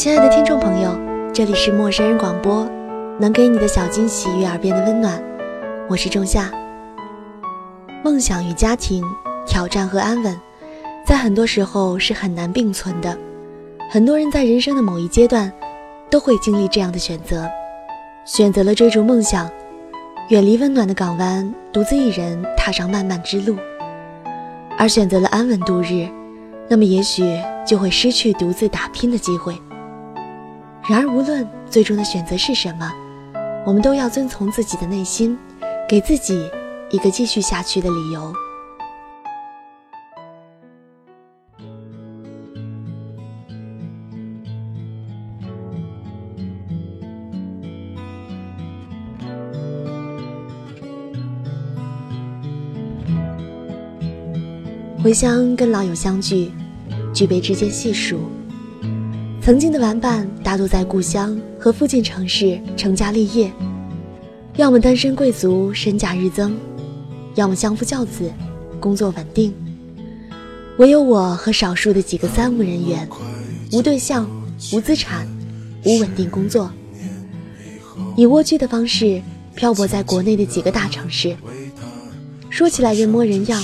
[0.00, 0.98] 亲爱的听众朋友，
[1.30, 2.66] 这里是陌生人广播，
[3.18, 5.22] 能给你的小惊喜与耳边的温暖，
[5.90, 6.50] 我是仲夏。
[8.02, 9.04] 梦想与家庭、
[9.46, 10.34] 挑战和安稳，
[11.04, 13.14] 在很多时候是很难并存的。
[13.90, 15.52] 很多人在人生的某一阶段，
[16.08, 17.46] 都会经历这样的选择：
[18.24, 19.50] 选择了追逐梦想，
[20.30, 23.54] 远离温暖的港湾，独自一人踏上漫漫之路；
[24.78, 26.08] 而选择了安稳度日，
[26.70, 27.22] 那么也许
[27.66, 29.54] 就会失去独自打拼的机会。
[30.88, 32.92] 然而，无论最终的选择是什么，
[33.64, 35.38] 我们都要遵从自己的内心，
[35.88, 36.50] 给自己
[36.90, 38.32] 一个继续下去的理由。
[55.02, 56.50] 回乡跟老友相聚，
[57.14, 58.18] 举杯之间细数。
[59.50, 63.50] 曾经的玩伴大多在故乡和附近城市成家立业，
[64.54, 66.56] 要么单身贵族身价日增，
[67.34, 68.30] 要么相夫教子，
[68.78, 69.52] 工作稳定。
[70.78, 73.08] 唯有我和少数的几个三无人员，
[73.72, 74.24] 无对象，
[74.72, 75.26] 无资产，
[75.84, 76.70] 无稳定工作，
[78.16, 79.20] 以蜗居的方式
[79.56, 81.36] 漂泊在国内的几个大城市。
[82.50, 83.60] 说起来人模人样，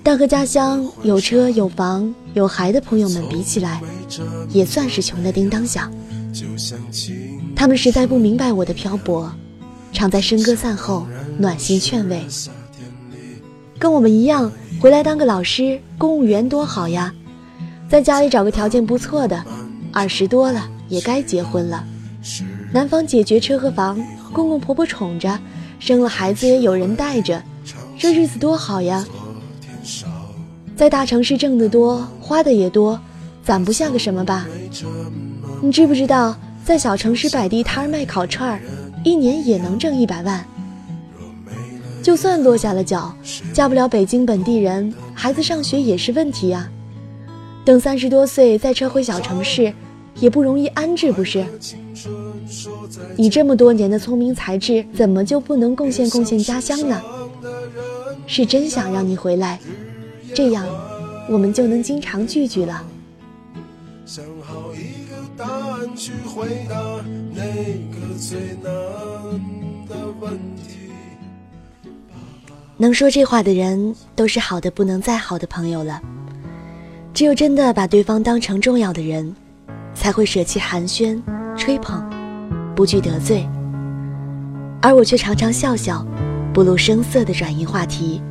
[0.00, 3.82] 但和家乡有车有房有孩的朋友们比起来。
[4.50, 5.92] 也算是穷的叮当响。
[7.54, 9.32] 他们实在不明白我的漂泊，
[9.92, 11.06] 常在笙歌散后
[11.38, 12.24] 暖心劝慰。
[13.78, 14.50] 跟我们一样
[14.80, 17.12] 回来当个老师、公务员多好呀，
[17.88, 19.44] 在家里找个条件不错的，
[19.92, 21.84] 二十多了也该结婚了。
[22.72, 24.00] 男方解决车和房，
[24.32, 25.38] 公公婆婆宠着，
[25.78, 27.42] 生了孩子也有人带着，
[27.98, 29.06] 这日子多好呀。
[30.76, 33.00] 在大城市挣得多，花的也多。
[33.48, 34.46] 攒不下个什么吧？
[35.62, 36.36] 你知不知道，
[36.66, 38.60] 在小城市摆地摊卖烤串儿，
[39.02, 40.44] 一年也能挣一百万。
[42.02, 43.10] 就算落下了脚，
[43.54, 46.68] 嫁不了北京本地人，孩子上学也是问题呀。
[47.64, 49.72] 等三十多岁再撤回小城市，
[50.20, 51.42] 也不容易安置，不是？
[53.16, 57.00] 你这么多年的聪明才智，怎么就不能贡献贡献家乡呢？
[58.26, 59.58] 是真想让你回来，
[60.34, 60.66] 这样
[61.30, 62.84] 我们就能经常聚聚了。
[64.08, 66.74] 想好一个答案去回答
[67.30, 67.42] 那
[67.92, 68.72] 个最难
[69.86, 70.88] 的问题。
[72.78, 76.00] 能说这话的人，都是好的不能再好的朋友了。
[77.12, 79.36] 只有真的把对方当成重要的人，
[79.94, 81.22] 才会舍弃寒暄、
[81.54, 82.02] 吹捧，
[82.74, 83.46] 不惧得罪。
[84.80, 86.02] 而我却常常笑笑，
[86.54, 88.22] 不露声色的转移话题。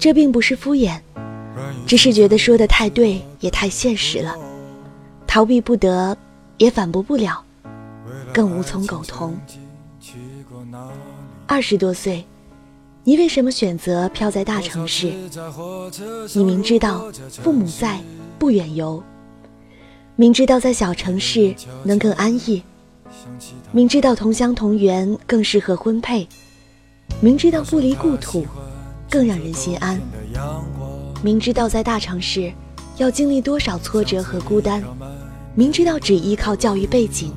[0.00, 0.98] 这并不是敷衍，
[1.86, 4.34] 只是觉得说的太对，也太现实了，
[5.26, 6.16] 逃避不得，
[6.56, 7.44] 也反驳不了，
[8.32, 9.38] 更无从苟同。
[11.46, 12.24] 二十多岁，
[13.04, 15.12] 你为什么选择漂在大城市？
[16.34, 18.00] 你明知道父母在，
[18.38, 19.02] 不远游；
[20.16, 22.62] 明知道在小城市能更安逸；
[23.70, 26.26] 明知道同乡同源更适合婚配；
[27.20, 28.46] 明知道不离故土。
[29.10, 30.00] 更让人心安。
[31.22, 32.52] 明知道在大城市
[32.96, 34.82] 要经历多少挫折和孤单，
[35.54, 37.32] 明知道只依靠教育背景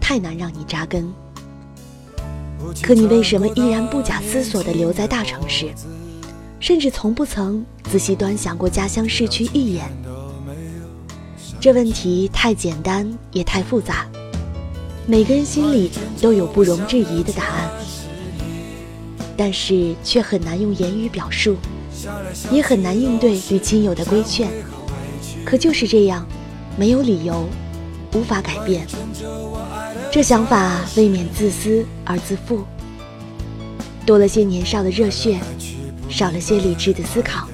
[0.00, 1.12] 太难让你扎根，
[2.82, 5.68] 可你为什么依然不假思索地留在大城市，
[6.58, 9.84] 甚至从不曾仔细端详过家乡市区一眼？
[11.60, 14.06] 这问题太简单也太复杂，
[15.06, 17.70] 每个人心里都有不容置疑的答案。
[19.40, 21.56] 但是却很难用言语表述，
[22.52, 24.50] 也很难应对与亲友的规劝。
[25.46, 26.26] 可就是这样，
[26.76, 27.48] 没有理由，
[28.12, 28.86] 无法改变。
[30.12, 32.64] 这想法未免自私而自负，
[34.04, 35.40] 多了些年少的热血，
[36.10, 37.48] 少了些理智的思考。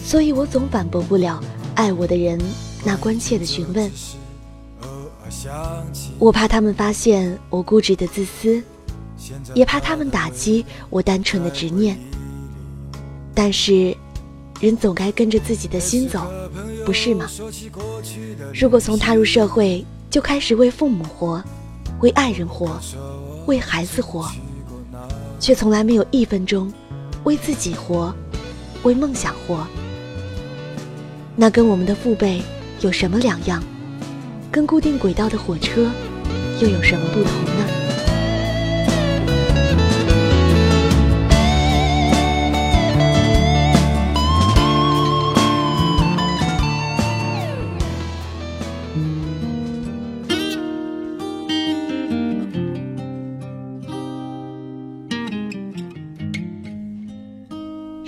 [0.00, 1.42] 所以我总反驳不了
[1.74, 2.40] 爱我的人
[2.84, 3.90] 那关切的询问。
[6.16, 8.62] 我怕他们发现我固执的自私。
[9.54, 11.98] 也怕他们打击我单纯的执念，
[13.34, 13.96] 但是，
[14.60, 16.30] 人总该跟着自己的心走，
[16.84, 17.26] 不是吗？
[18.54, 21.42] 如果从踏入社会就开始为父母活，
[22.00, 22.80] 为爱人活，
[23.46, 24.30] 为孩子活，
[25.38, 26.72] 却从来没有一分钟
[27.24, 28.14] 为自己活，
[28.82, 29.66] 为梦想活，
[31.36, 32.42] 那跟我们的父辈
[32.80, 33.62] 有什么两样？
[34.52, 35.88] 跟固定轨道的火车
[36.60, 37.79] 又有什么不同呢？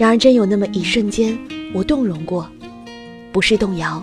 [0.02, 1.38] 然而，真有那么一瞬间，
[1.72, 2.50] 我动容过，
[3.30, 4.02] 不是动摇。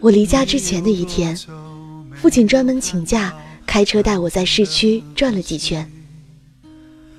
[0.00, 1.38] 我离家之前的一天，
[2.12, 3.32] 父亲专门请假，
[3.64, 5.88] 开车带我在市区转了几圈。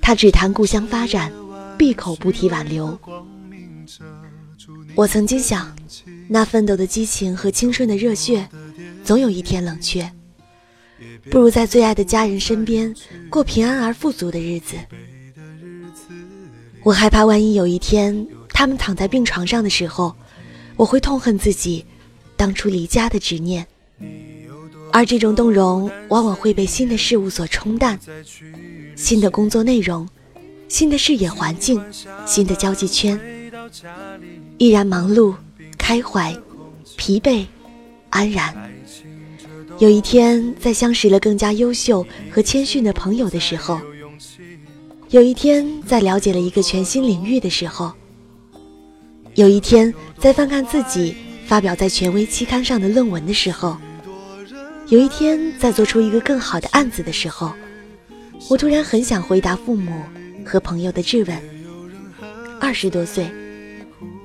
[0.02, 1.32] 他只谈故乡发展，
[1.86, 2.98] 闭口不提挽留。
[4.96, 5.72] 我曾经想，
[6.26, 8.48] 那奋斗的激情和青春的热血，
[9.04, 10.10] 总有一天冷却。
[11.30, 12.92] 不如在最爱的家人身边，
[13.30, 14.74] 过平安而富足的日子。
[16.82, 20.12] 我害怕，万一有一天他们躺在病床上的时候，
[20.74, 21.84] 我会痛恨自己。
[22.36, 23.64] 当初离家的执念，
[24.92, 27.96] 而这种动容往往会被新的事物所冲淡，
[28.96, 30.06] 新的工作内容，
[30.68, 31.82] 新的视野环境，
[32.26, 33.18] 新的交际圈，
[34.58, 35.34] 依然忙碌、
[35.78, 36.36] 开怀、
[36.96, 37.46] 疲惫、
[38.10, 38.54] 安然。
[39.78, 43.80] 有一天，在相识了更加优秀和谦逊的朋友的时候，
[45.10, 47.92] 有一天，在了解了一个全新领域的时候，
[49.34, 51.16] 有一天，在翻看自己。
[51.46, 53.76] 发表在权威期刊上的论文的时候，
[54.88, 57.52] 有一天在做出一个更好的案子的时候，
[58.50, 60.02] 我突然很想回答父母
[60.46, 61.36] 和朋友的质问：
[62.60, 63.28] 二十多岁，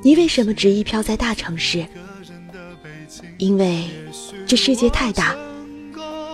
[0.03, 1.83] 你为什么执意飘在大城市？
[3.39, 3.89] 因为
[4.45, 5.35] 这世界太大，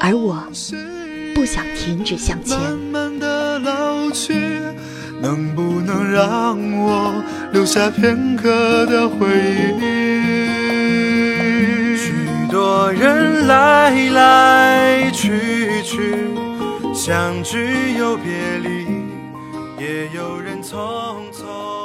[0.02, 0.46] 而我
[1.34, 2.60] 不想停止向前。
[5.20, 9.26] 能不能让我留下片刻的回
[9.80, 9.86] 忆？
[11.98, 12.14] 许
[12.52, 16.14] 多人来来去去，
[16.94, 18.86] 相聚又别离，
[19.80, 21.77] 也有人匆匆。